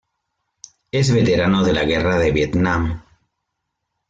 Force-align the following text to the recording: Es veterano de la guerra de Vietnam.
Es 0.91 1.11
veterano 1.13 1.63
de 1.63 1.73
la 1.73 1.85
guerra 1.85 2.17
de 2.17 2.31
Vietnam. 2.31 3.03